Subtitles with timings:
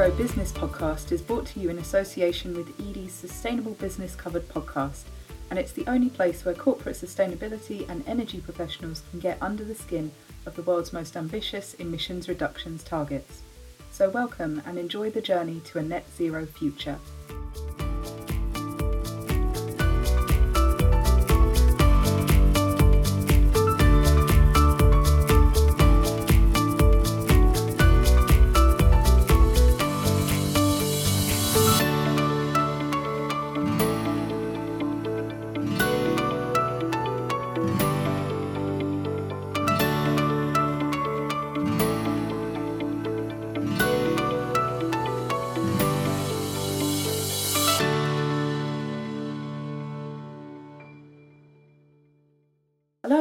[0.00, 5.02] Zero Business podcast is brought to you in association with Edie's Sustainable Business Covered podcast,
[5.50, 9.74] and it's the only place where corporate sustainability and energy professionals can get under the
[9.74, 10.10] skin
[10.46, 13.42] of the world's most ambitious emissions reductions targets.
[13.90, 16.98] So, welcome and enjoy the journey to a net zero future.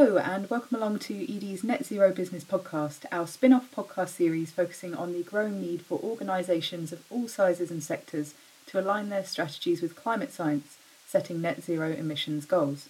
[0.09, 4.49] Hello, and welcome along to Edie's Net Zero Business Podcast, our spin off podcast series
[4.49, 8.34] focusing on the growing need for organisations of all sizes and sectors
[8.65, 12.90] to align their strategies with climate science, setting net zero emissions goals.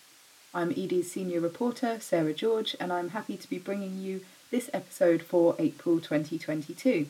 [0.54, 5.22] I'm Edie's senior reporter, Sarah George, and I'm happy to be bringing you this episode
[5.22, 7.08] for April 2022.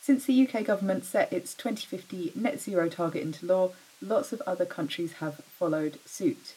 [0.00, 4.64] Since the UK government set its 2050 net zero target into law, lots of other
[4.64, 6.54] countries have followed suit.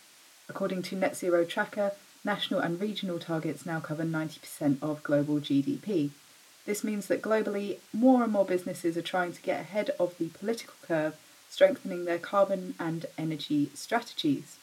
[0.47, 1.91] According to Net Zero Tracker,
[2.23, 6.11] national and regional targets now cover 90% of global GDP.
[6.66, 10.29] This means that globally, more and more businesses are trying to get ahead of the
[10.29, 11.17] political curve,
[11.49, 14.57] strengthening their carbon and energy strategies.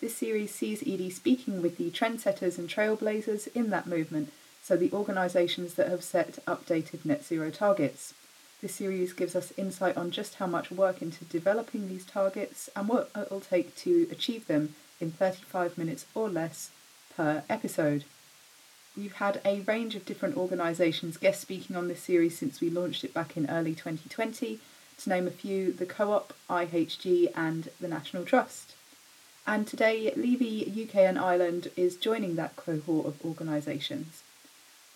[0.00, 4.92] This series sees Edie speaking with the trendsetters and trailblazers in that movement, so the
[4.92, 8.14] organisations that have set updated net zero targets.
[8.62, 12.88] This series gives us insight on just how much work into developing these targets and
[12.88, 16.70] what it will take to achieve them in 35 minutes or less
[17.16, 18.04] per episode.
[18.96, 23.04] We've had a range of different organisations guest speaking on this series since we launched
[23.04, 24.58] it back in early 2020.
[24.98, 28.74] To name a few, the Co op, IHG, and the National Trust.
[29.46, 34.22] And today, Levy UK and Ireland is joining that cohort of organisations.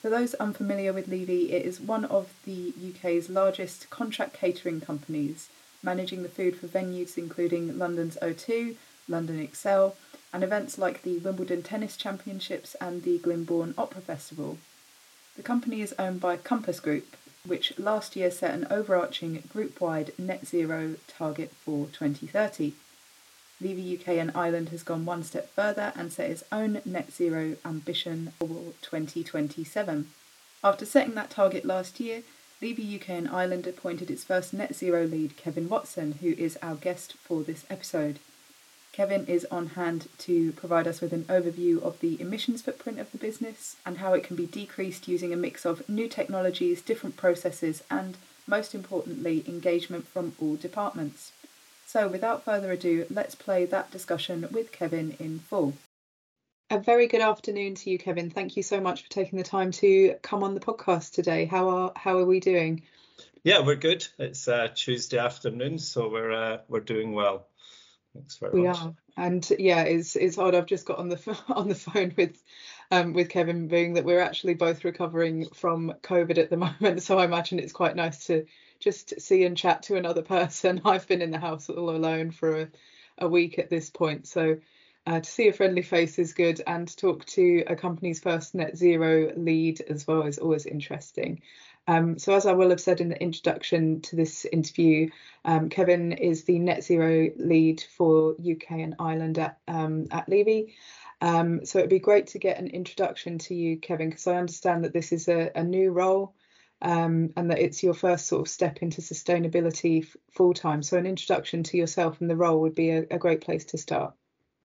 [0.03, 5.49] For those unfamiliar with Levy, it is one of the UK's largest contract catering companies,
[5.83, 8.77] managing the food for venues including London's O2,
[9.09, 9.97] London Excel,
[10.32, 14.59] and events like the Wimbledon Tennis Championships and the Glyndebourne Opera Festival.
[15.37, 17.16] The company is owned by Compass Group,
[17.47, 22.72] which last year set an overarching group wide net zero target for 2030.
[23.60, 27.56] Levy UK and Ireland has gone one step further and set its own net zero
[27.65, 30.10] ambition for 2027.
[30.62, 32.22] After setting that target last year,
[32.60, 36.75] Levy UK and Ireland appointed its first net zero lead, Kevin Watson, who is our
[36.75, 38.19] guest for this episode.
[38.94, 43.10] Kevin is on hand to provide us with an overview of the emissions footprint of
[43.10, 47.16] the business and how it can be decreased using a mix of new technologies, different
[47.16, 48.16] processes, and
[48.47, 51.33] most importantly, engagement from all departments.
[51.88, 55.72] So, without further ado, let's play that discussion with Kevin in full.
[56.71, 58.31] A very good afternoon to you, Kevin.
[58.31, 61.47] Thank you so much for taking the time to come on the podcast today.
[61.47, 62.83] How are how are we doing?
[63.43, 64.06] Yeah, we're good.
[64.21, 67.49] It's uh, Tuesday afternoon, so we're uh, we're doing well.
[68.15, 68.79] Thanks very we much.
[68.79, 70.55] are, and yeah, it's it's odd.
[70.55, 72.41] I've just got on the on the phone with
[72.91, 77.03] um, with Kevin, being that we're actually both recovering from COVID at the moment.
[77.03, 78.47] So I imagine it's quite nice to
[78.79, 80.81] just see and chat to another person.
[80.85, 82.69] I've been in the house all alone for a,
[83.19, 84.59] a week at this point, so
[85.07, 88.55] uh, to see a friendly face is good, and to talk to a company's first
[88.55, 91.43] net zero lead as well is always interesting.
[91.87, 95.11] Um, so, as I will have said in the introduction to this interview,
[95.45, 100.75] um, Kevin is the net zero lead for UK and Ireland at, um, at Levy.
[101.21, 104.84] Um, so, it'd be great to get an introduction to you, Kevin, because I understand
[104.84, 106.34] that this is a, a new role
[106.81, 110.83] um, and that it's your first sort of step into sustainability f- full time.
[110.83, 113.78] So, an introduction to yourself and the role would be a, a great place to
[113.78, 114.15] start.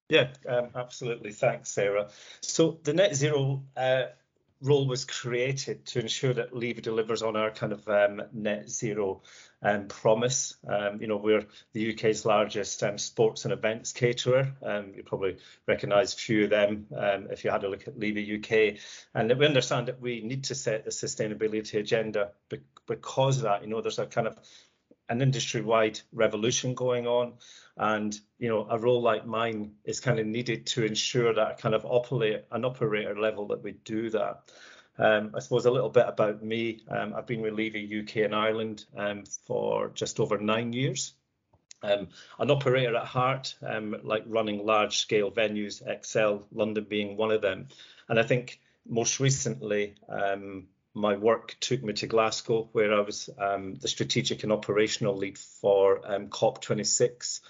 [0.08, 1.32] Yeah, um, absolutely.
[1.32, 2.08] Thanks, Sarah.
[2.40, 4.04] So, the net zero uh,
[4.62, 9.22] role was created to ensure that Levy delivers on our kind of um, net zero
[9.62, 10.56] um, promise.
[10.68, 14.52] Um, you know, we're the UK's largest um, sports and events caterer.
[14.62, 17.98] Um, you probably recognise a few of them um, if you had a look at
[17.98, 18.80] Levy UK.
[19.14, 22.32] And we understand that we need to set the sustainability agenda
[22.86, 23.62] because of that.
[23.62, 24.36] You know, there's a kind of
[25.10, 27.34] an industry-wide revolution going on
[27.76, 31.74] and you know a role like mine is kind of needed to ensure that kind
[31.74, 34.42] of operate an operator level that we do that
[34.98, 36.82] um, I suppose a little bit about me.
[36.88, 41.14] Um, I've been with Levy UK and Ireland um, for just over nine years.
[41.82, 42.08] Um,
[42.38, 47.40] an operator at heart, um, like running large scale venues, Excel, London being one of
[47.40, 47.68] them.
[48.08, 53.30] And I think most recently, um, my work took me to Glasgow, where I was
[53.38, 57.40] um, the strategic and operational lead for um, COP26.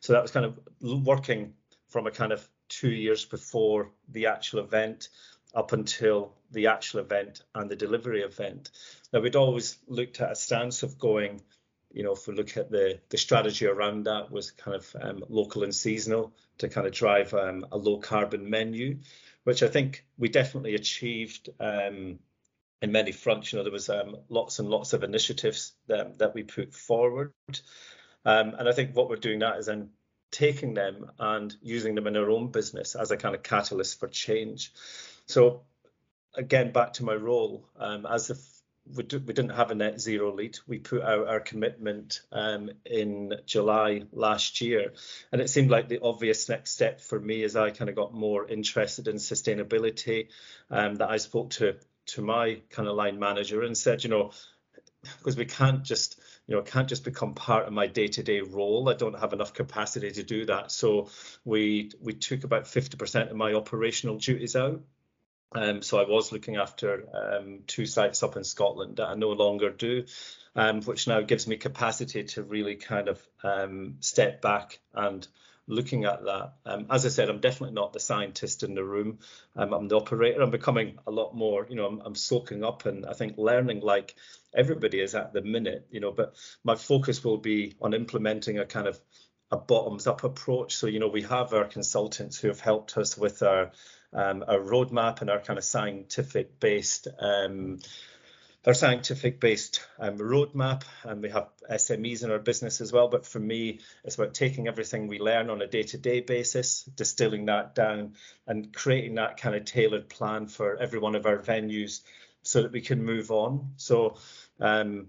[0.00, 1.54] So that was kind of working
[1.88, 5.08] from a kind of two years before the actual event
[5.54, 8.70] up until the actual event and the delivery event.
[9.12, 11.40] Now, we'd always looked at a stance of going,
[11.92, 15.24] you know, if we look at the, the strategy around that was kind of um,
[15.28, 18.98] local and seasonal to kind of drive um, a low carbon menu,
[19.44, 22.20] which I think we definitely achieved um,
[22.82, 23.52] in many fronts.
[23.52, 27.32] You know, there was um, lots and lots of initiatives that, that we put forward.
[28.24, 29.90] Um, and I think what we're doing now is then
[30.30, 34.08] taking them and using them in our own business as a kind of catalyst for
[34.08, 34.72] change.
[35.26, 35.62] So
[36.34, 38.38] again, back to my role um, as if
[38.96, 40.58] we, do, we, didn't have a net zero lead.
[40.66, 44.94] We put out our commitment um, in July last year,
[45.30, 48.14] and it seemed like the obvious next step for me as I kind of got
[48.14, 50.28] more interested in sustainability.
[50.70, 51.76] Um, that I spoke to
[52.14, 54.32] to my kind of line manager and said, you know,
[55.18, 58.88] because we can't just you know can't just become part of my day-to-day role.
[58.88, 61.08] I don't have enough capacity to do that so
[61.44, 64.82] we we took about 50% of my operational duties out.
[65.52, 69.30] Um, so I was looking after um, two sites up in Scotland that I no
[69.30, 70.04] longer do,
[70.54, 75.26] um, which now gives me capacity to really kind of um, step back and
[75.70, 76.54] looking at that.
[76.66, 79.18] Um, as I said, I'm definitely not the scientist in the room.
[79.56, 80.42] Um, I'm the operator.
[80.42, 83.80] I'm becoming a lot more, you know, I'm, I'm soaking up and I think learning
[83.80, 84.16] like
[84.54, 86.34] everybody is at the minute, you know, but
[86.64, 89.00] my focus will be on implementing a kind of
[89.50, 90.76] a bottoms up approach.
[90.76, 93.72] So, you know, we have our consultants who have helped us with our
[94.12, 97.06] um, our roadmap and our kind of scientific based
[98.66, 103.26] our scientific based um, roadmap and we have SMEs in our business as well but
[103.26, 108.14] for me it's about taking everything we learn on a day-to-day basis distilling that down
[108.46, 112.02] and creating that kind of tailored plan for every one of our venues
[112.42, 113.72] so that we can move on.
[113.76, 114.16] So
[114.60, 115.08] um,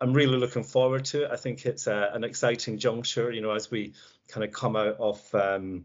[0.00, 1.30] I'm really looking forward to it.
[1.30, 3.94] I think it's a, an exciting juncture you know as we
[4.28, 5.84] kind of come out of um,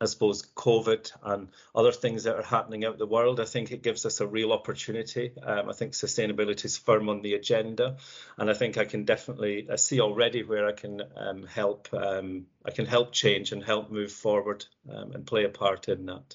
[0.00, 3.82] I suppose COVID and other things that are happening out the world, I think it
[3.82, 5.32] gives us a real opportunity.
[5.42, 7.98] Um, I think sustainability is firm on the agenda,
[8.38, 11.92] and I think I can definitely I see already where I can um, help.
[11.92, 16.06] Um, I can help change and help move forward um, and play a part in
[16.06, 16.34] that.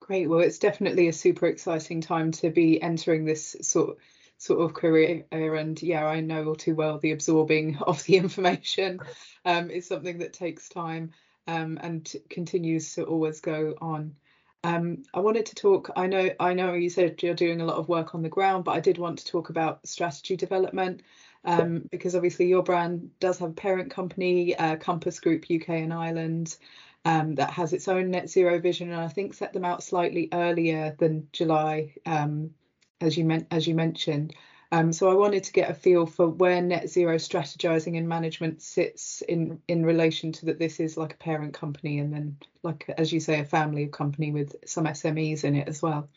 [0.00, 0.28] Great.
[0.28, 3.98] Well, it's definitely a super exciting time to be entering this sort
[4.36, 8.98] sort of career and yeah i know all too well the absorbing of the information
[9.44, 11.12] um, is something that takes time
[11.46, 14.14] um, and continues to always go on.
[14.64, 15.90] Um, I wanted to talk.
[15.94, 18.64] I know, I know you said you're doing a lot of work on the ground,
[18.64, 21.02] but I did want to talk about strategy development
[21.44, 25.92] um, because obviously your brand does have a parent company, uh, Compass Group UK and
[25.92, 26.56] Ireland,
[27.04, 30.28] um, that has its own net zero vision, and I think set them out slightly
[30.32, 32.50] earlier than July, um,
[33.00, 34.34] as you meant as you mentioned.
[34.74, 38.60] Um, so I wanted to get a feel for where net zero strategizing and management
[38.60, 42.90] sits in in relation to that this is like a parent company and then like
[42.98, 46.08] as you say a family of company with some SMEs in it as well.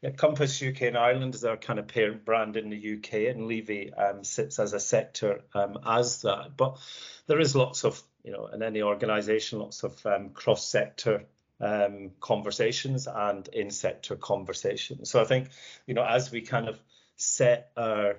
[0.00, 3.48] Yeah, Compass UK and Ireland is our kind of parent brand in the UK, and
[3.48, 6.56] Levy um, sits as a sector um, as that.
[6.56, 6.78] But
[7.26, 11.24] there is lots of, you know, in any organisation, lots of um, cross-sector
[11.58, 15.10] um, conversations and in-sector conversations.
[15.10, 15.48] So I think,
[15.86, 16.78] you know, as we kind of
[17.16, 18.16] set our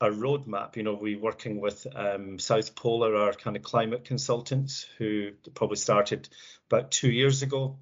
[0.00, 0.76] a roadmap.
[0.76, 5.76] You know, we're working with um, South Pole, our kind of climate consultants, who probably
[5.76, 6.28] started
[6.70, 7.78] about two years ago,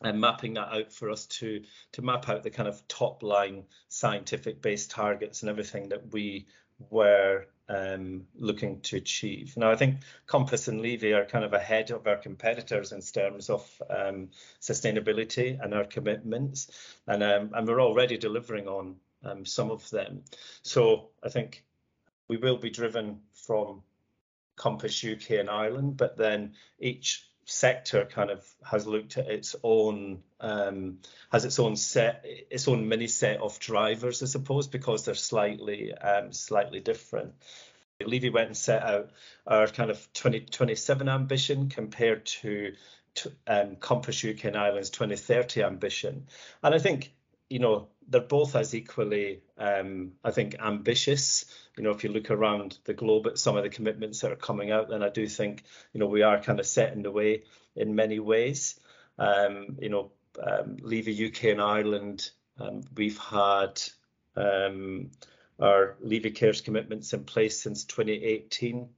[0.00, 1.62] and mapping that out for us to
[1.92, 6.46] to map out the kind of top line scientific based targets and everything that we
[6.90, 9.56] were um, looking to achieve.
[9.56, 13.48] Now, I think Compass and Levy are kind of ahead of our competitors in terms
[13.48, 16.70] of um, sustainability and our commitments,
[17.06, 20.22] and um, and we're already delivering on um, some of them.
[20.62, 21.64] So I think
[22.28, 23.82] we will be driven from
[24.56, 30.22] Compass UK and Ireland, but then each sector kind of has looked at its own
[30.40, 30.98] um,
[31.30, 35.92] has its own set its own mini set of drivers, I suppose, because they're slightly
[35.92, 37.34] um, slightly different.
[38.04, 39.10] Levy went and set out
[39.46, 42.74] our kind of 2027 ambition compared to,
[43.14, 46.26] to um, Compass UK and Ireland's 2030 ambition,
[46.62, 47.12] and I think
[47.52, 51.44] you know they're both as equally, um, I think, ambitious.
[51.76, 54.36] You know, if you look around the globe at some of the commitments that are
[54.36, 57.10] coming out, then I do think, you know, we are kind of set in the
[57.10, 57.44] way
[57.76, 58.78] in many ways.
[59.18, 60.10] Um, you know,
[60.42, 63.80] um, the UK and Ireland, um, we've had
[64.36, 65.10] um,
[65.60, 68.88] our Levy Cares commitments in place since 2018.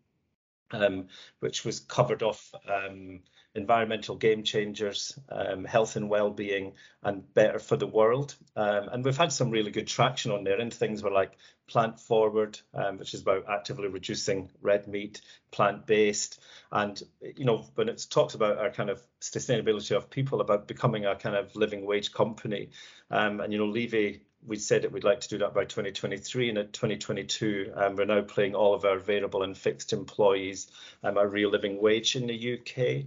[0.74, 1.08] um,
[1.40, 3.20] which was covered off um,
[3.54, 8.34] environmental game changers, um, health and well-being, and better for the world.
[8.56, 10.60] Um, and we've had some really good traction on there.
[10.60, 15.20] And things were like plant forward, um, which is about actively reducing red meat,
[15.50, 16.40] plant-based,
[16.72, 21.06] and you know when it talks about our kind of sustainability of people, about becoming
[21.06, 22.70] a kind of living wage company,
[23.10, 26.50] um, and you know Levy we said that we'd like to do that by 2023
[26.50, 30.66] and at 2022 um, we're now paying all of our variable and fixed employees
[31.02, 33.06] um, a real living wage in the UK.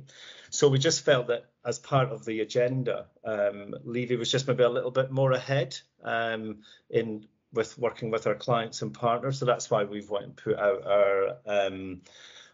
[0.49, 4.63] So we just felt that as part of the agenda, um, Levy was just maybe
[4.63, 9.39] a little bit more ahead um, in with working with our clients and partners.
[9.39, 12.01] So that's why we've went and put out our um,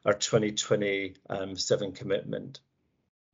[0.05, 2.59] our 2027 commitment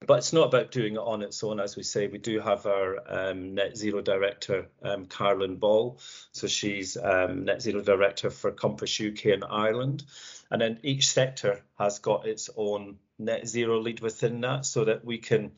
[0.06, 1.60] but it's not about doing it on its own.
[1.60, 6.00] As we say, we do have our um, net zero director, um, Carolyn Ball.
[6.32, 10.06] So she's um, net zero director for Compass UK and Ireland.
[10.50, 15.04] And then each sector has got its own net zero lead within that so that
[15.04, 15.52] we can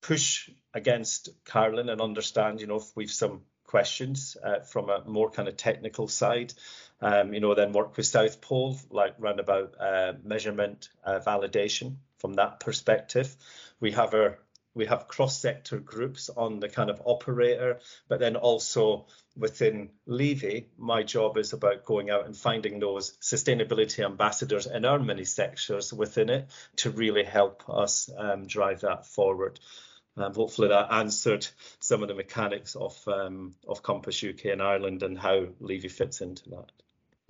[0.00, 5.30] push against Carolyn and understand, you know, if we've some questions uh, from a more
[5.30, 6.54] kind of technical side.
[7.02, 11.96] Um, you know, then work with South Pole, like round about uh, measurement, uh, validation
[12.18, 13.34] from that perspective.
[13.80, 14.38] We have our
[14.74, 19.06] we have cross-sector groups on the kind of operator, but then also
[19.36, 25.00] within Levy, my job is about going out and finding those sustainability ambassadors in our
[25.00, 29.58] many sectors within it to really help us um, drive that forward.
[30.16, 31.46] Um, hopefully that answered
[31.80, 36.20] some of the mechanics of um, of Compass UK and Ireland and how Levy fits
[36.20, 36.70] into that.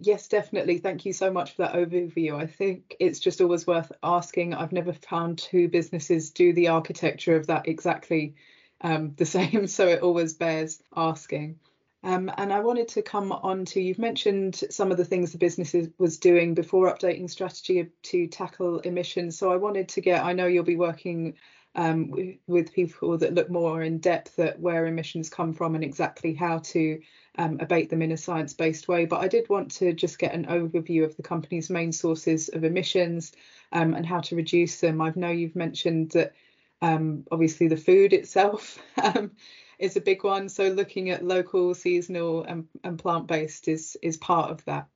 [0.00, 0.78] Yes, definitely.
[0.78, 2.34] Thank you so much for that overview.
[2.34, 4.54] I think it's just always worth asking.
[4.54, 8.36] I've never found two businesses do the architecture of that exactly
[8.80, 11.58] um, the same, so it always bears asking.
[12.04, 15.38] Um, and I wanted to come on to you've mentioned some of the things the
[15.38, 19.36] business was doing before updating strategy to tackle emissions.
[19.36, 21.34] So I wanted to get, I know you'll be working
[21.74, 25.82] um, with, with, people that look more in depth at where emissions come from and
[25.84, 27.00] exactly how to
[27.38, 29.06] um, abate them in a science based way.
[29.06, 32.64] But I did want to just get an overview of the company's main sources of
[32.64, 33.32] emissions
[33.72, 35.00] um, and how to reduce them.
[35.00, 36.34] I know you've mentioned that
[36.82, 39.30] um, obviously the food itself um,
[39.78, 40.48] is a big one.
[40.48, 44.88] So looking at local, seasonal, and, and plant based is is part of that.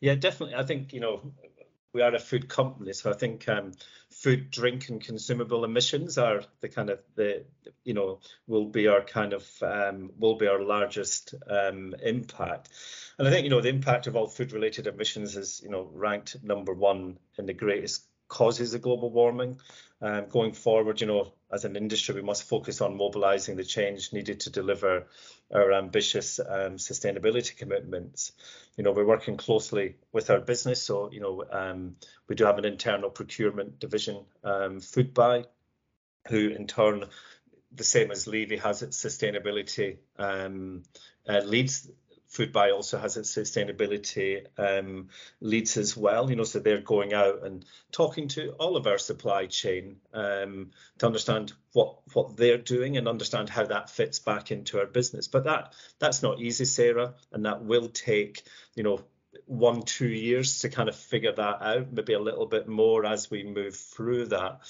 [0.00, 0.56] Yeah, definitely.
[0.56, 1.32] I think you know
[1.92, 3.72] we are a food company, so I think um,
[4.18, 7.44] food, drink, and consumable emissions are the kind of the
[7.84, 12.68] you know will be our kind of um, will be our largest um, impact.
[13.18, 16.36] And I think you know the impact of all food-related emissions is you know ranked
[16.42, 19.58] number one in the greatest causes of global warming.
[20.00, 24.12] Um, going forward, you know, as an industry, we must focus on mobilising the change
[24.12, 25.06] needed to deliver
[25.52, 28.32] our ambitious um, sustainability commitments.
[28.76, 31.96] You know, we're working closely with our business, so you know, um,
[32.28, 35.46] we do have an internal procurement division, um, Foodbuy,
[36.28, 37.04] who in turn,
[37.74, 40.82] the same as Levy has its sustainability um,
[41.28, 41.90] uh, leads
[42.30, 45.08] Foodbuy also has its sustainability um,
[45.40, 46.28] leads as well.
[46.28, 50.70] You know, so they're going out and talking to all of our supply chain um,
[50.98, 55.26] to understand what what they're doing and understand how that fits back into our business.
[55.28, 58.42] But that that's not easy, Sarah, and that will take
[58.74, 59.00] you know
[59.46, 61.92] one two years to kind of figure that out.
[61.92, 64.60] Maybe a little bit more as we move through that.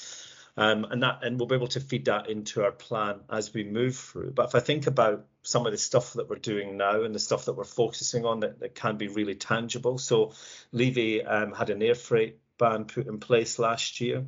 [0.58, 3.62] Um, and that and we'll be able to feed that into our plan as we
[3.62, 4.32] move through.
[4.32, 7.20] But if I think about some of the stuff that we're doing now and the
[7.20, 9.98] stuff that we're focusing on that, that can be really tangible.
[9.98, 10.32] So
[10.72, 14.26] Levy um, had an air freight ban put in place last year.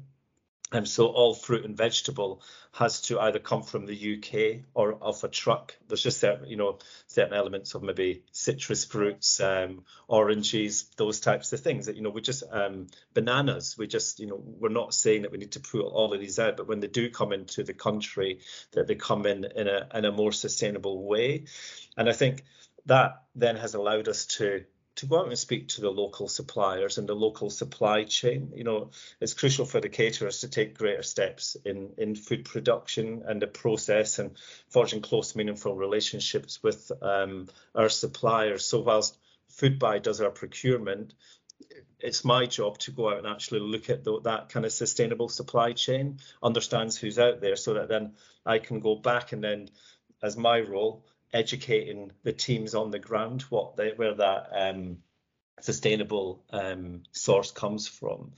[0.73, 5.25] And so all fruit and vegetable has to either come from the UK or off
[5.25, 5.77] a truck.
[5.89, 11.53] There's just certain, you know, certain elements of maybe citrus fruits, um, oranges, those types
[11.53, 13.77] of things that, you know, we just um, bananas.
[13.77, 16.39] We just, you know, we're not saying that we need to put all of these
[16.39, 19.89] out, but when they do come into the country, that they come in in a
[19.93, 21.47] in a more sustainable way.
[21.97, 22.45] And I think
[22.87, 24.65] that then has allowed us to
[25.01, 28.53] to go out and speak to the local suppliers and the local supply chain.
[28.55, 33.23] You know, it's crucial for the caterers to take greater steps in, in food production
[33.27, 34.37] and the process and
[34.69, 38.67] forging close, meaningful relationships with um, our suppliers.
[38.67, 39.17] So whilst
[39.53, 41.15] Foodbuy does our procurement,
[41.99, 45.31] it's my job to go out and actually look at the, that kind of sustainable
[45.31, 48.13] supply chain, understands who's out there, so that then
[48.45, 49.71] I can go back and then,
[50.23, 54.99] as my role, educating the teams on the ground what they where that um,
[55.61, 58.33] sustainable um, source comes from.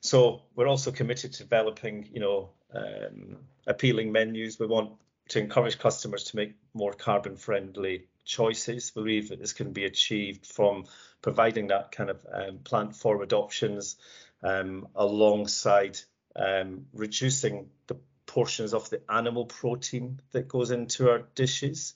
[0.00, 4.58] So we're also committed to developing, you know, um, appealing menus.
[4.58, 4.92] We want
[5.30, 8.92] to encourage customers to make more carbon friendly choices.
[8.94, 10.84] We believe that this can be achieved from
[11.22, 13.96] providing that kind of um, plant forward options
[14.42, 15.98] um, alongside
[16.36, 17.96] um, reducing the
[18.38, 21.94] portions of the animal protein that goes into our dishes.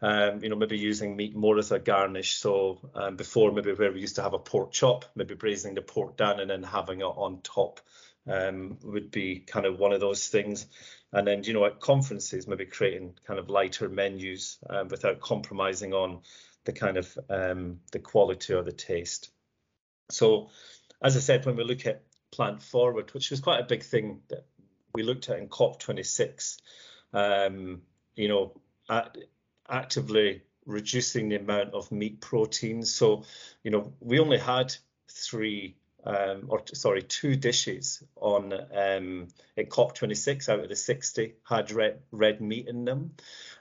[0.00, 2.36] Um, you know, maybe using meat more as a garnish.
[2.36, 5.82] So um, before, maybe where we used to have a pork chop, maybe braising the
[5.82, 7.80] pork down and then having it on top
[8.26, 10.66] um, would be kind of one of those things.
[11.12, 15.92] And then, you know, at conferences, maybe creating kind of lighter menus um, without compromising
[15.92, 16.20] on
[16.64, 19.28] the kind of um, the quality or the taste.
[20.10, 20.48] So,
[21.02, 22.02] as I said, when we look at
[22.32, 24.46] plant forward, which was quite a big thing that
[24.96, 26.56] we looked at in COP26,
[27.12, 27.82] um,
[28.14, 28.52] you know,
[28.88, 29.14] at,
[29.68, 32.94] actively reducing the amount of meat proteins.
[32.94, 33.24] So,
[33.62, 34.74] you know, we only had
[35.10, 41.72] three um, or sorry, two dishes on um, at COP26 out of the 60 had
[41.72, 43.10] red, red meat in them.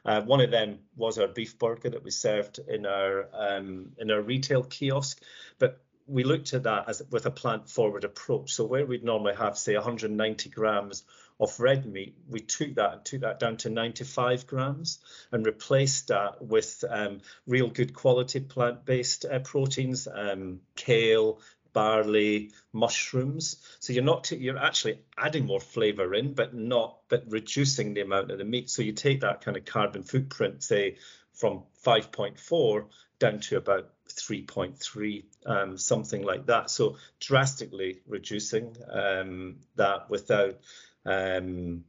[0.06, 4.10] Uh, one of them was our beef burger that we served in our um, in
[4.12, 5.22] our retail kiosk,
[5.60, 8.54] but we looked at that as with a plant forward approach.
[8.54, 11.04] So where we'd normally have say 190 grams
[11.40, 15.00] of red meat, we took that and took that down to 95 grams
[15.32, 21.42] and replaced that with um, real good quality plant-based uh, proteins, um, kale,
[21.74, 23.58] barley, mushrooms.
[23.80, 28.32] So you're not you're actually adding more flavour in, but not but reducing the amount
[28.32, 28.70] of the meat.
[28.70, 30.98] So you take that kind of carbon footprint, say
[31.34, 32.86] from 5.4
[33.20, 36.70] down to about 3.3, um, something like that.
[36.70, 40.60] So drastically reducing um, that without
[41.06, 41.84] um,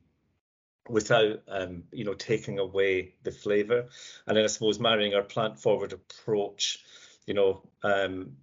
[0.88, 3.87] without um, you know taking away the flavour.
[4.26, 6.78] And then I suppose marrying our plant forward approach,
[7.26, 8.37] you know, um,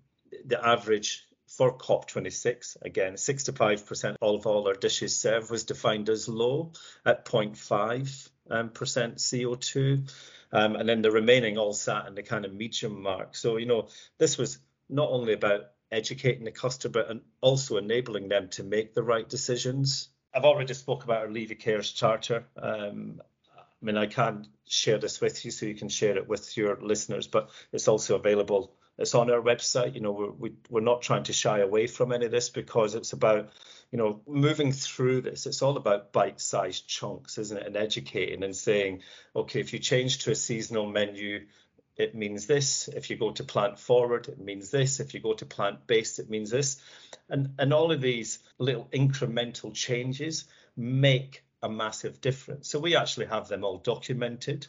[0.45, 6.71] the average for COP26, again, 65% of all our dishes served was defined as low
[7.05, 10.11] at 0.5 um, percent CO2.
[10.51, 13.35] Um, and then the remaining all sat in the kind of medium mark.
[13.35, 18.49] So, you know, this was not only about educating the customer, but also enabling them
[18.49, 20.09] to make the right decisions.
[20.33, 22.45] I've already spoke about our Leave Levy Cares Charter.
[22.57, 23.21] Um,
[23.57, 26.77] I mean, I can't share this with you, so you can share it with your
[26.81, 29.95] listeners, but it's also available it's on our website.
[29.95, 32.95] You know, we're, we, we're not trying to shy away from any of this because
[32.95, 33.49] it's about,
[33.91, 35.45] you know, moving through this.
[35.45, 37.65] It's all about bite-sized chunks, isn't it?
[37.65, 39.01] And educating and saying,
[39.35, 41.47] okay, if you change to a seasonal menu,
[41.95, 42.87] it means this.
[42.87, 44.99] If you go to plant forward, it means this.
[44.99, 46.81] If you go to plant based, it means this.
[47.29, 52.69] And and all of these little incremental changes make a massive difference.
[52.69, 54.67] So we actually have them all documented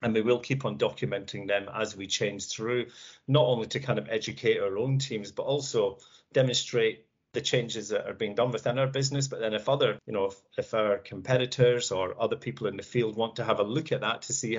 [0.00, 2.86] and we will keep on documenting them as we change through,
[3.26, 5.98] not only to kind of educate our own teams, but also
[6.32, 9.28] demonstrate the changes that are being done within our business.
[9.28, 12.82] But then if other, you know, if, if our competitors or other people in the
[12.82, 14.58] field want to have a look at that to see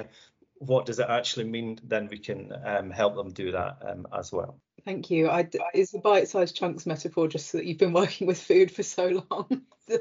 [0.65, 4.31] what does it actually mean, then we can um, help them do that um, as
[4.31, 4.59] well.
[4.83, 5.29] Thank you.
[5.29, 9.23] I, is the bite-sized chunks metaphor just that you've been working with food for so
[9.31, 9.61] long?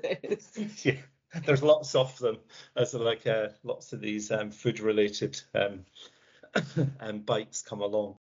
[0.82, 0.96] yeah,
[1.46, 2.38] there's lots of them.
[2.74, 5.84] There's like uh, lots of these um, food related um,
[7.00, 8.16] um, bites come along.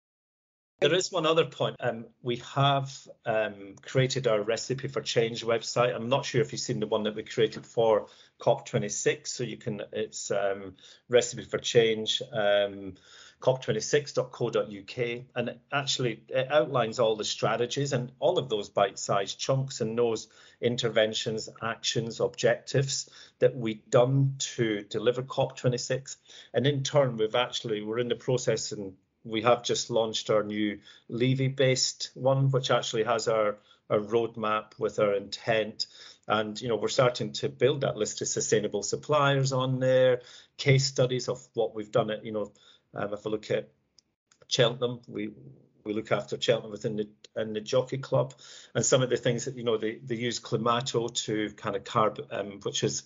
[0.80, 1.76] There is one other point.
[1.82, 2.90] Um, we have
[3.26, 5.94] um, created our recipe for change website.
[5.94, 8.08] I'm not sure if you've seen the one that we created for
[8.40, 9.28] COP26.
[9.28, 10.76] So you can, it's um,
[11.10, 12.22] recipe for change.
[12.32, 12.94] Um,
[13.42, 19.98] cop26.co.uk and actually it outlines all the strategies and all of those bite-sized chunks and
[19.98, 20.28] those
[20.60, 26.18] interventions actions objectives that we've done to deliver cop26
[26.54, 30.44] and in turn we've actually we're in the process and we have just launched our
[30.44, 33.58] new levy based one which actually has our
[33.90, 35.88] our roadmap with our intent.
[36.28, 40.22] And you know we're starting to build that list of sustainable suppliers on there
[40.58, 42.52] case studies of what we've done at you know
[42.94, 43.70] um, if I look at
[44.48, 45.32] Cheltenham, we
[45.84, 48.34] we look after Cheltenham within the in the jockey club,
[48.76, 51.84] and some of the things that you know they they use Klimato to kind of
[51.84, 53.04] carb, um, which is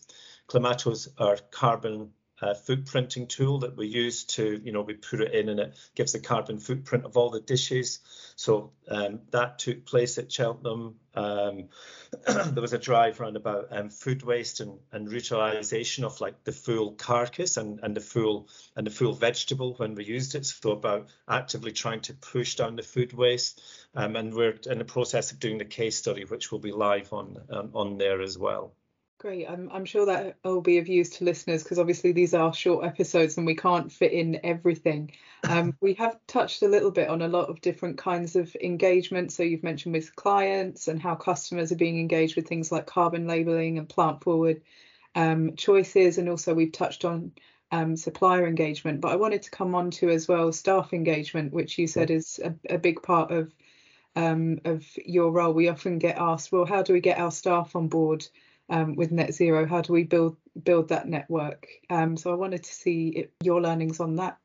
[0.48, 2.12] Klimato's our carbon
[2.44, 5.76] uh, footprinting tool that we use to, you know, we put it in and it
[5.96, 8.00] gives the carbon footprint of all the dishes.
[8.36, 10.96] So um, that took place at Cheltenham.
[11.16, 11.70] Um,
[12.28, 16.52] there was a drive around about um, food waste and, and utilisation of like the
[16.52, 20.46] full carcass and, and the full and the full vegetable when we used it.
[20.46, 23.62] So about actively trying to push down the food waste.
[23.96, 27.14] Um, and we're in the process of doing the case study, which will be live
[27.14, 28.74] on um, on there as well.
[29.24, 29.50] Great.
[29.50, 32.84] I'm, I'm sure that will be of use to listeners because obviously these are short
[32.84, 35.12] episodes and we can't fit in everything.
[35.48, 39.32] Um, we have touched a little bit on a lot of different kinds of engagement.
[39.32, 43.26] So you've mentioned with clients and how customers are being engaged with things like carbon
[43.26, 44.62] labeling and plant forward
[45.16, 46.18] um, choices.
[46.18, 47.32] And also we've touched on
[47.72, 51.78] um, supplier engagement, but I wanted to come on to as well staff engagement, which
[51.78, 53.54] you said is a, a big part of
[54.18, 55.54] um, of your role.
[55.54, 58.28] We often get asked, well, how do we get our staff on board
[58.70, 59.66] um, with Net Zero?
[59.66, 61.68] How do we build build that network?
[61.90, 64.38] Um, so I wanted to see it, your learnings on that.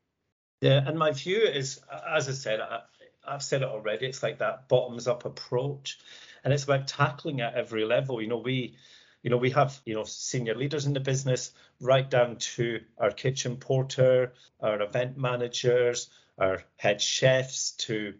[0.61, 1.79] Yeah, and my view is,
[2.09, 2.81] as I said, I,
[3.25, 4.07] I've said it already.
[4.07, 5.99] It's like that bottoms up approach,
[6.43, 8.21] and it's about tackling at every level.
[8.21, 8.75] You know, we
[9.21, 13.11] you know we have you know senior leaders in the business right down to our
[13.11, 18.13] kitchen porter our event managers our head chefs to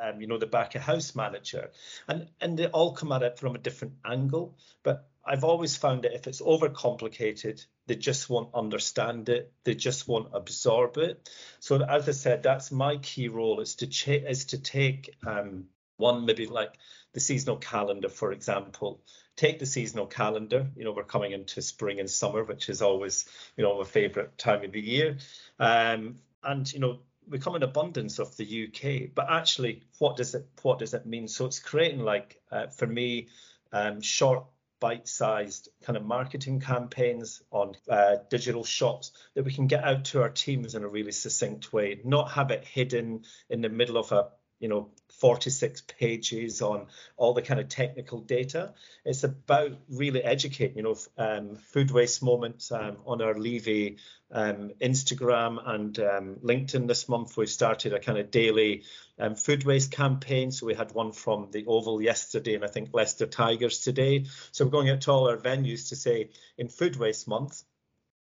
[0.00, 1.70] um, you know the back of house manager
[2.08, 6.02] and and they all come at it from a different angle but i've always found
[6.02, 11.28] that if it's overcomplicated they just won't understand it they just won't absorb it
[11.60, 13.86] so as i said that's my key role is to
[14.28, 15.64] is to take um,
[15.96, 16.74] one maybe like
[17.12, 19.00] the seasonal calendar for example
[19.36, 20.68] take the seasonal calendar.
[20.76, 24.36] You know, we're coming into spring and summer, which is always, you know, my favourite
[24.38, 25.18] time of the year.
[25.58, 30.34] Um, and you know, we come in abundance of the UK, but actually, what does
[30.34, 31.26] it what does it mean?
[31.26, 33.28] So it's creating like uh, for me,
[33.72, 34.44] um, short
[34.84, 40.20] bite-sized kind of marketing campaigns on uh, digital shops that we can get out to
[40.20, 44.12] our teams in a really succinct way, not have it hidden in the middle of
[44.12, 44.28] a
[44.64, 44.88] you know
[45.20, 46.86] 46 pages on
[47.18, 48.72] all the kind of technical data.
[49.04, 53.98] It's about really educating you know um, food waste moments um, on our levy
[54.32, 57.36] um, instagram and um, linkedin this month.
[57.36, 58.84] We've started a kind of daily
[59.18, 60.50] um, food waste campaign.
[60.50, 64.24] So we had one from the oval yesterday and i think leicester tigers today.
[64.52, 67.62] So we're going out to all our venues to say in food waste month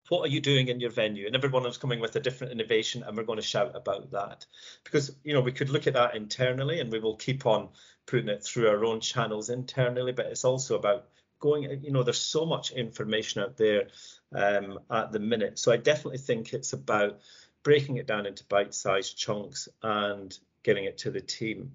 [0.09, 1.27] what are you doing in your venue?
[1.27, 4.47] And everyone is coming with a different innovation and we're going to shout about that.
[4.85, 7.69] Because you know we could look at that internally and we will keep on
[8.07, 11.09] putting it through our own channels internally but it's also about
[11.41, 13.89] going you know there's so much information out there
[14.35, 15.59] um, at the minute.
[15.59, 17.21] So i definitely think it's about
[17.63, 21.73] breaking it down into bite-sized chunks and getting it to the team.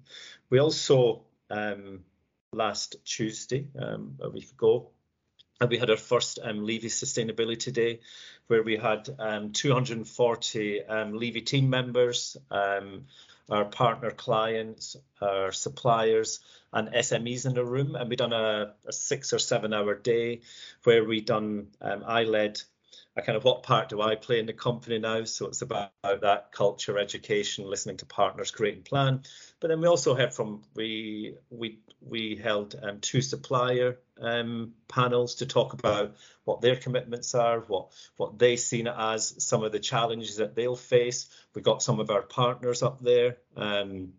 [0.48, 2.00] We also um,
[2.52, 4.90] last tuesday um, a week ago
[5.62, 8.00] and we had our first um, Levy Sustainability Day,
[8.48, 13.06] where we had um, 240 um, Levy team members, um,
[13.48, 16.40] our partner clients, our suppliers,
[16.72, 17.94] and SMEs in the room.
[17.94, 20.40] And we done a, a six or seven hour day
[20.82, 22.60] where we done, um, I led
[23.16, 25.24] a kind of what part do I play in the company now?
[25.24, 29.22] So it's about that culture, education, listening to partners, creating plan.
[29.60, 35.36] But then we also heard from we we we held um, two supplier um, panels
[35.36, 39.80] to talk about what their commitments are, what what they seen as, some of the
[39.80, 41.28] challenges that they'll face.
[41.54, 43.38] We got some of our partners up there.
[43.56, 44.14] Um,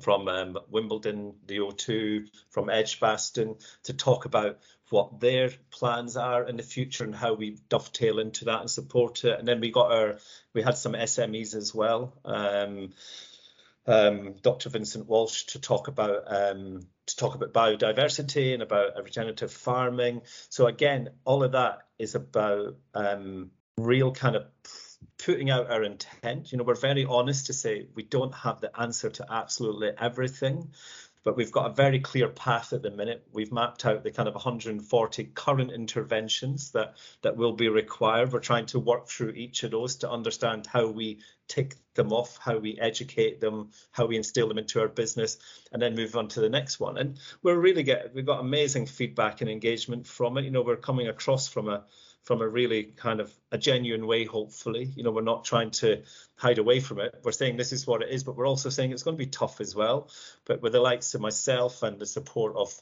[0.00, 4.58] from um, Wimbledon, the O2, from Edgbaston to talk about
[4.90, 9.24] what their plans are in the future and how we dovetail into that and support
[9.24, 9.38] it.
[9.38, 10.18] And then we got our,
[10.54, 12.14] we had some SMEs as well.
[12.24, 12.90] Um,
[13.86, 14.70] um, Dr.
[14.70, 20.22] Vincent Walsh to talk about um, to talk about biodiversity and about regenerative farming.
[20.50, 24.44] So again, all of that is about um, real kind of
[25.18, 26.52] putting out our intent.
[26.52, 30.72] You know, we're very honest to say we don't have the answer to absolutely everything,
[31.24, 33.26] but we've got a very clear path at the minute.
[33.32, 38.32] We've mapped out the kind of 140 current interventions that that will be required.
[38.32, 42.38] We're trying to work through each of those to understand how we tick them off,
[42.38, 45.38] how we educate them, how we instill them into our business,
[45.70, 46.98] and then move on to the next one.
[46.98, 50.44] And we're really get we've got amazing feedback and engagement from it.
[50.44, 51.84] You know, we're coming across from a
[52.22, 54.90] from a really kind of a genuine way hopefully.
[54.96, 56.02] You know we're not trying to
[56.36, 57.14] hide away from it.
[57.24, 59.30] We're saying this is what it is but we're also saying it's going to be
[59.30, 60.10] tough as well.
[60.44, 62.74] But with the likes of myself and the support of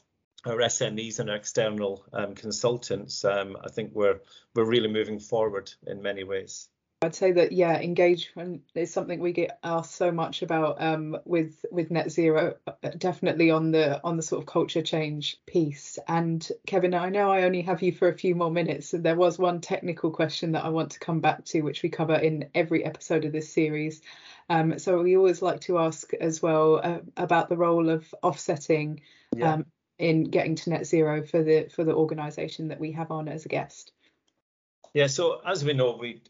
[0.45, 4.19] our SMEs and our external um, consultants, um, I think we're
[4.55, 6.67] we're really moving forward in many ways.
[7.03, 11.65] I'd say that yeah, engagement is something we get asked so much about um, with
[11.71, 15.97] with net zero, uh, definitely on the on the sort of culture change piece.
[16.07, 19.15] And Kevin, I know I only have you for a few more minutes, and there
[19.15, 22.49] was one technical question that I want to come back to, which we cover in
[22.53, 24.01] every episode of this series.
[24.47, 29.01] Um, so we always like to ask as well uh, about the role of offsetting
[29.35, 29.53] yeah.
[29.53, 29.65] um,
[29.97, 33.45] in getting to net zero for the for the organisation that we have on as
[33.45, 33.91] a guest.
[34.93, 36.21] Yeah, so as we know, we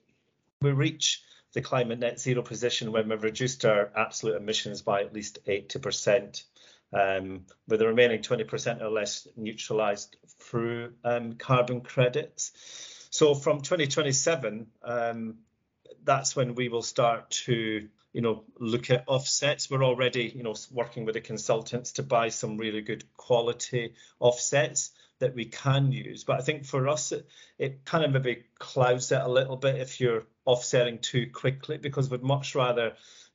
[0.62, 5.14] we reach the climate net zero position when we've reduced our absolute emissions by at
[5.14, 6.44] least 80%,
[6.94, 12.52] um, with the remaining 20% or less neutralised through um, carbon credits.
[13.10, 15.36] So from 2027, um,
[16.04, 20.56] that's when we will start to you know look at offsets we're already you know
[20.72, 24.92] working with the consultants to buy some really good quality offsets
[25.22, 26.24] that we can use.
[26.24, 29.78] But I think for us, it, it kind of maybe clouds it a little bit
[29.78, 32.94] if you're offsetting too quickly, because we'd much rather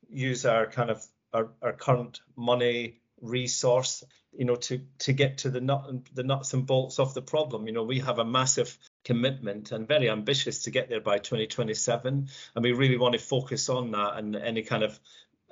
[0.09, 5.51] use our kind of our, our current money resource you know to to get to
[5.51, 8.77] the nut the nuts and bolts of the problem you know we have a massive
[9.05, 13.69] commitment and very ambitious to get there by 2027 and we really want to focus
[13.69, 15.01] on that and any kind of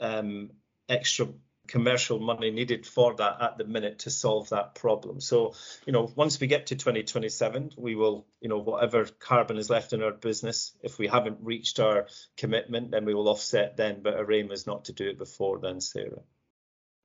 [0.00, 0.50] um,
[0.88, 1.26] extra
[1.66, 5.20] commercial money needed for that at the minute to solve that problem.
[5.20, 5.54] So,
[5.86, 9.92] you know, once we get to 2027, we will, you know, whatever carbon is left
[9.92, 14.02] in our business, if we haven't reached our commitment, then we will offset then.
[14.02, 16.22] But our aim is not to do it before then, Sarah.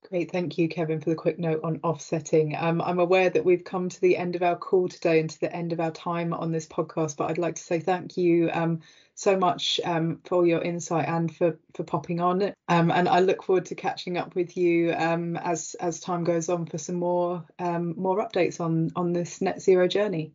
[0.07, 2.55] Great, thank you, Kevin, for the quick note on offsetting.
[2.55, 5.39] Um, I'm aware that we've come to the end of our call today and to
[5.39, 8.49] the end of our time on this podcast, but I'd like to say thank you
[8.51, 8.79] um,
[9.13, 12.53] so much um, for your insight and for for popping on.
[12.69, 16.47] Um, and I look forward to catching up with you um, as as time goes
[16.49, 20.31] on for some more um, more updates on on this net zero journey.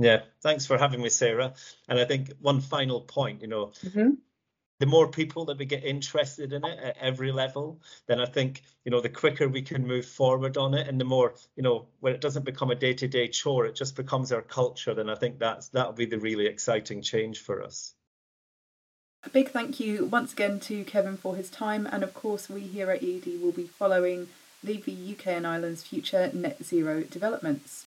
[0.00, 1.54] Yeah, thanks for having me, Sarah.
[1.88, 4.10] And I think one final point, you know, mm-hmm
[4.82, 8.62] the more people that we get interested in it at every level, then I think
[8.84, 11.86] you know the quicker we can move forward on it, and the more you know
[12.00, 14.92] when it doesn't become a day-to-day chore, it just becomes our culture.
[14.92, 17.94] Then I think that's that'll be the really exciting change for us.
[19.22, 22.62] A big thank you once again to Kevin for his time, and of course we
[22.62, 24.30] here at Edie will be following
[24.64, 27.86] the UK and Ireland's future net zero developments.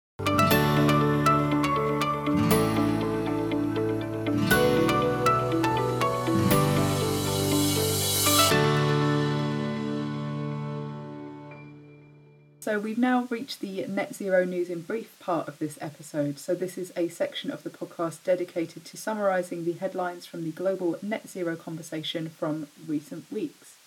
[12.61, 16.37] So we've now reached the net zero news in brief part of this episode.
[16.37, 20.51] So this is a section of the podcast dedicated to summarising the headlines from the
[20.51, 23.77] global net zero conversation from recent weeks.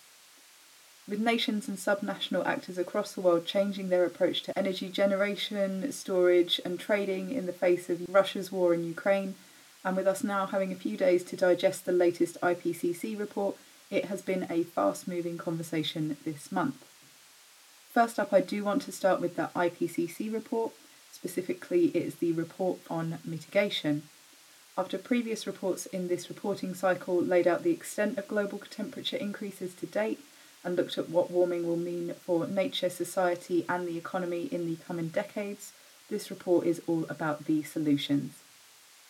[1.07, 6.59] With nations and subnational actors across the world changing their approach to energy generation, storage,
[6.65, 9.35] and trading in the face of Russia's war in Ukraine,
[9.85, 13.55] and with us now having a few days to digest the latest IPCC report,
[13.91, 16.83] it has been a fast moving conversation this month.
[17.93, 20.73] First up, I do want to start with the IPCC report.
[21.11, 24.01] Specifically, it is the report on mitigation.
[24.75, 29.75] After previous reports in this reporting cycle laid out the extent of global temperature increases
[29.75, 30.19] to date
[30.63, 34.77] and looked at what warming will mean for nature, society, and the economy in the
[34.87, 35.71] coming decades,
[36.09, 38.39] this report is all about the solutions.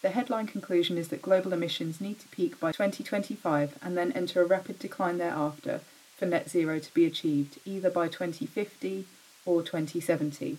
[0.01, 4.41] The headline conclusion is that global emissions need to peak by 2025 and then enter
[4.41, 5.79] a rapid decline thereafter
[6.23, 9.05] for net zero to be achieved either by 2050
[9.45, 10.55] or 2070.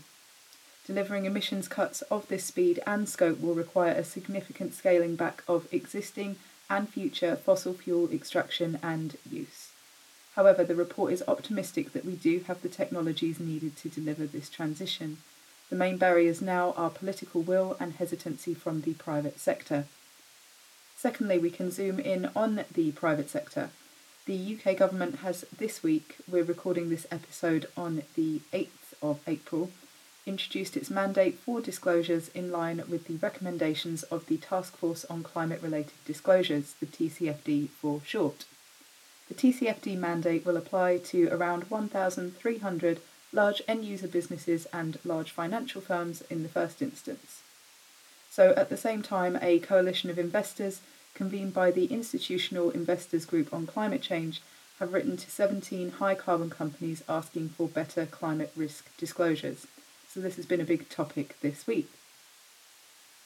[0.86, 5.66] Delivering emissions cuts of this speed and scope will require a significant scaling back of
[5.72, 6.36] existing
[6.68, 9.70] and future fossil fuel extraction and use.
[10.34, 14.50] However, the report is optimistic that we do have the technologies needed to deliver this
[14.50, 15.16] transition.
[15.70, 19.86] The main barriers now are political will and hesitancy from the private sector.
[20.94, 23.70] Secondly, we can zoom in on the private sector.
[24.26, 29.70] The UK government has this week, we're recording this episode on the 8th of April,
[30.24, 35.24] introduced its mandate for disclosures in line with the recommendations of the Task Force on
[35.24, 38.46] Climate Related Disclosures, the TCFD for short.
[39.28, 45.82] The TCFD mandate will apply to around 1,300 large end user businesses and large financial
[45.82, 47.42] firms in the first instance.
[48.30, 50.80] So, at the same time, a coalition of investors
[51.14, 54.42] convened by the Institutional Investors Group on Climate Change,
[54.78, 59.66] have written to 17 high carbon companies asking for better climate risk disclosures.
[60.08, 61.88] So, this has been a big topic this week.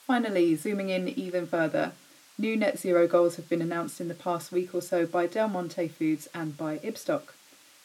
[0.05, 1.91] Finally, zooming in even further,
[2.37, 5.47] new net zero goals have been announced in the past week or so by Del
[5.47, 7.33] Monte Foods and by Ibstock.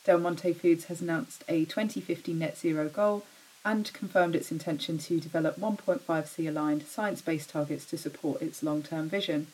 [0.05, 3.25] Del Monte Foods has announced a 2050 net zero goal
[3.65, 8.83] and confirmed its intention to develop 1.5C aligned science based targets to support its long
[8.83, 9.47] term vision.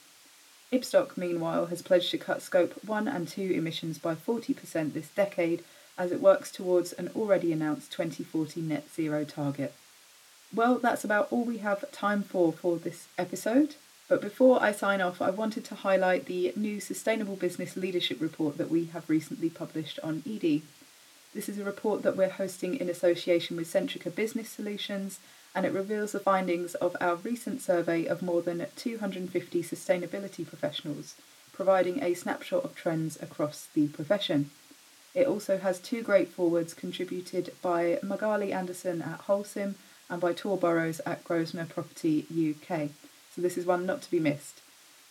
[0.73, 5.65] Ibstock, meanwhile, has pledged to cut Scope 1 and 2 emissions by 40% this decade
[5.99, 9.75] as it works towards an already announced 2040 net zero target.
[10.55, 13.75] Well, that's about all we have time for for this episode.
[14.09, 18.59] But before I sign off, I wanted to highlight the new Sustainable Business Leadership Report
[18.59, 20.63] that we have recently published on Edie.
[21.33, 25.21] This is a report that we're hosting in association with Centrica Business Solutions
[25.55, 31.15] and it reveals the findings of our recent survey of more than 250 sustainability professionals,
[31.53, 34.51] providing a snapshot of trends across the profession.
[35.15, 39.75] It also has two great forwards contributed by Magali Anderson at Holcim
[40.09, 42.91] and by Tor Burrows at Grosvenor Property UK.
[43.35, 44.61] So this is one not to be missed.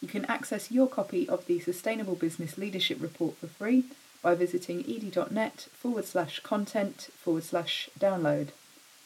[0.02, 3.86] You can access your copy of the Sustainable Business Leadership Report for free
[4.22, 8.50] by visiting edie.net forward slash content forward slash download.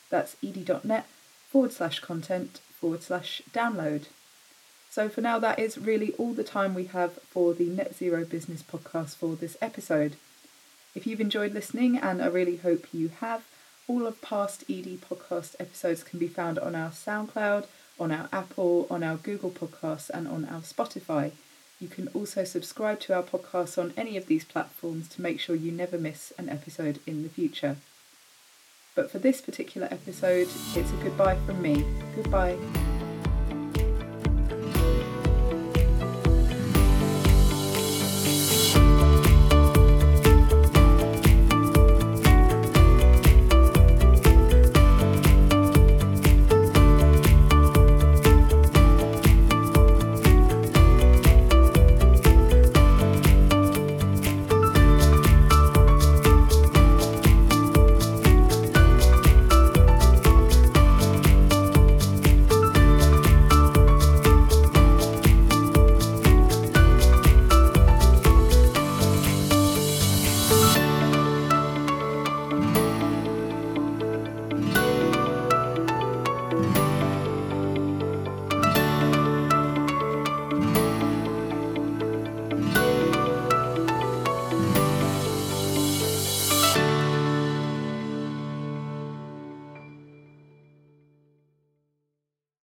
[0.09, 1.07] That's edie.net
[1.53, 4.07] forward slash content forward slash download.
[4.89, 8.25] So for now, that is really all the time we have for the Net Zero
[8.25, 10.15] Business podcast for this episode.
[10.95, 13.43] If you've enjoyed listening, and I really hope you have,
[13.87, 17.67] all of past Edie podcast episodes can be found on our SoundCloud,
[17.99, 21.33] on our Apple, on our Google Podcasts, and on our Spotify.
[21.79, 25.55] You can also subscribe to our podcast on any of these platforms to make sure
[25.55, 27.77] you never miss an episode in the future.
[28.95, 31.83] But for this particular episode, it's a goodbye from me.
[32.15, 32.57] Goodbye.